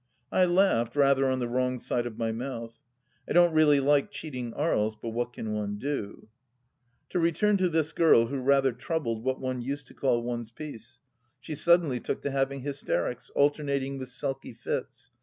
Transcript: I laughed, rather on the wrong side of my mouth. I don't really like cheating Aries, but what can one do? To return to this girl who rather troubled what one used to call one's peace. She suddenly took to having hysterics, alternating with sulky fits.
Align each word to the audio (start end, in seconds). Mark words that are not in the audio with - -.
I 0.31 0.45
laughed, 0.45 0.95
rather 0.95 1.27
on 1.27 1.37
the 1.37 1.47
wrong 1.47 1.77
side 1.77 2.07
of 2.07 2.17
my 2.17 2.31
mouth. 2.31 2.79
I 3.29 3.33
don't 3.33 3.53
really 3.53 3.79
like 3.79 4.09
cheating 4.09 4.51
Aries, 4.57 4.95
but 4.99 5.09
what 5.09 5.31
can 5.33 5.53
one 5.53 5.77
do? 5.77 6.27
To 7.09 7.19
return 7.19 7.55
to 7.57 7.69
this 7.69 7.93
girl 7.93 8.25
who 8.25 8.39
rather 8.39 8.71
troubled 8.71 9.23
what 9.23 9.39
one 9.39 9.61
used 9.61 9.85
to 9.89 9.93
call 9.93 10.23
one's 10.23 10.49
peace. 10.49 11.01
She 11.39 11.53
suddenly 11.53 11.99
took 11.99 12.23
to 12.23 12.31
having 12.31 12.61
hysterics, 12.61 13.29
alternating 13.35 13.99
with 13.99 14.09
sulky 14.09 14.55
fits. 14.55 15.11